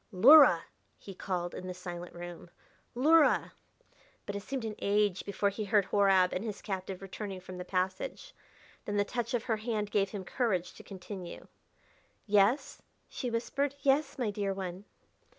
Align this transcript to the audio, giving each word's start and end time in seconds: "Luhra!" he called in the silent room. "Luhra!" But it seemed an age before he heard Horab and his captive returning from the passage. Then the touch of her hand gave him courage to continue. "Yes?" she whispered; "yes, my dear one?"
"Luhra!" 0.11 0.63
he 0.97 1.13
called 1.13 1.53
in 1.53 1.67
the 1.67 1.75
silent 1.75 2.15
room. 2.15 2.49
"Luhra!" 2.95 3.51
But 4.25 4.35
it 4.35 4.41
seemed 4.41 4.65
an 4.65 4.73
age 4.79 5.23
before 5.25 5.49
he 5.49 5.65
heard 5.65 5.85
Horab 5.85 6.33
and 6.33 6.43
his 6.43 6.63
captive 6.63 7.03
returning 7.03 7.39
from 7.39 7.59
the 7.59 7.63
passage. 7.65 8.33
Then 8.85 8.97
the 8.97 9.05
touch 9.05 9.35
of 9.35 9.43
her 9.43 9.57
hand 9.57 9.91
gave 9.91 10.09
him 10.09 10.23
courage 10.25 10.73
to 10.73 10.83
continue. 10.83 11.45
"Yes?" 12.25 12.81
she 13.09 13.29
whispered; 13.29 13.75
"yes, 13.83 14.17
my 14.17 14.31
dear 14.31 14.55
one?" 14.55 14.85